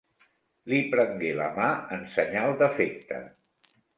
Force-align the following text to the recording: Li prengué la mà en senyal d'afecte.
Li 0.71 0.79
prengué 0.93 1.33
la 1.41 1.49
mà 1.59 1.67
en 1.97 2.07
senyal 2.15 2.57
d'afecte. 2.63 3.23